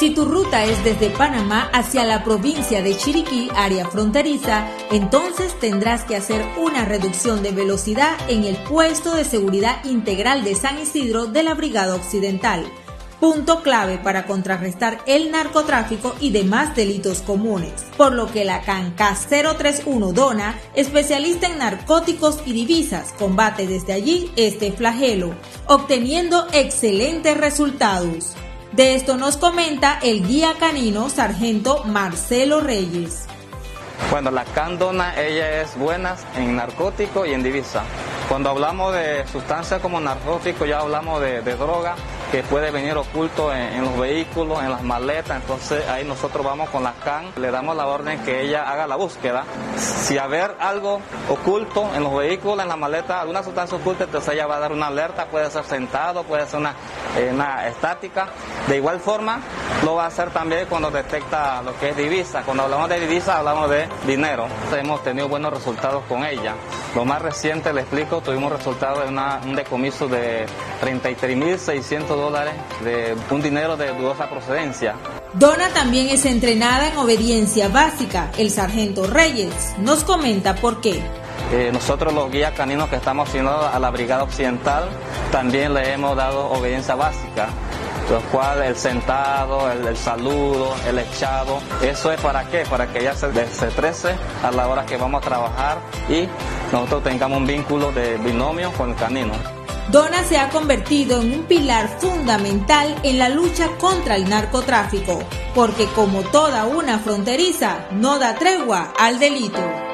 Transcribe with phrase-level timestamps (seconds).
[0.00, 6.04] Si tu ruta es desde Panamá hacia la provincia de Chiriquí, área fronteriza, entonces tendrás
[6.04, 11.26] que hacer una reducción de velocidad en el puesto de seguridad integral de San Isidro
[11.26, 12.64] de la Brigada Occidental
[13.20, 19.14] punto clave para contrarrestar el narcotráfico y demás delitos comunes, por lo que la CANCA
[19.14, 25.34] 031 Dona, especialista en narcóticos y divisas, combate desde allí este flagelo,
[25.66, 28.34] obteniendo excelentes resultados.
[28.72, 33.26] De esto nos comenta el guía canino sargento Marcelo Reyes.
[34.10, 37.82] Bueno, la candona, ella es buena en narcótico y en divisa.
[38.28, 41.96] Cuando hablamos de sustancias como narcótico, ya hablamos de droga,
[42.30, 46.82] que puede venir oculto en, los vehículos, en las maletas, entonces ahí nosotros vamos con
[46.84, 49.44] la CAN, le damos la orden que ella haga la búsqueda.
[49.76, 54.46] Si haber algo oculto en los vehículos, en la maleta, alguna sustancia oculta, entonces ella
[54.46, 56.74] va a dar una alerta, puede ser sentado, puede ser una,
[57.16, 58.28] eh, una estática.
[58.68, 59.40] De igual forma,
[59.84, 62.42] lo va a hacer también cuando detecta lo que es divisa.
[62.42, 64.46] Cuando hablamos de divisa, hablamos de dinero.
[64.72, 66.54] hemos tenido buenos resultados con ella.
[66.94, 70.46] Lo más reciente, le explico, tuvimos resultados de un decomiso de
[70.82, 74.96] 33.600 dólares de un dinero de dudosa procedencia.
[75.34, 78.32] Donna también es entrenada en obediencia básica.
[78.36, 81.00] El sargento Reyes nos comenta por qué.
[81.52, 84.88] Eh, nosotros los guías caninos que estamos haciendo a la Brigada Occidental
[85.30, 87.48] también le hemos dado obediencia básica
[88.10, 92.64] los cuales el sentado, el, saludo, el echado, eso es para qué?
[92.68, 96.28] Para que ella se desestrese a la hora que vamos a trabajar y
[96.72, 99.32] nosotros tengamos un vínculo de binomio con el canino.
[99.90, 105.18] Donna se ha convertido en un pilar fundamental en la lucha contra el narcotráfico,
[105.52, 109.89] porque como toda una fronteriza, no da tregua al delito.